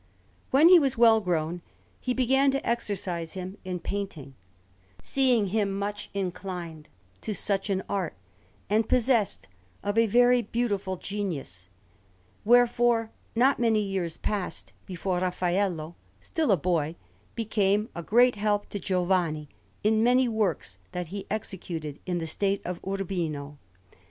[0.49, 1.61] When he was well grown,
[1.99, 4.33] he began to exercise him in painting,
[4.99, 6.89] seeing him much inclined
[7.21, 8.15] to such an art,
[8.67, 9.47] and possessed
[9.83, 11.69] of a very beautiful genius:
[12.43, 16.95] wherefore not many years passed before Raffaello, still a boy,
[17.35, 19.49] became a great help to Giovanni
[19.83, 23.59] in many works that he executed in the state of Urbino.